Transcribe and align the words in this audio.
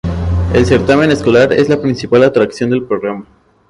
El 0.55 0.65
certamen 0.65 1.11
escolar 1.11 1.53
es 1.53 1.69
la 1.69 1.79
principal 1.79 2.23
atracción 2.23 2.71
del 2.71 2.85
programa. 2.87 3.27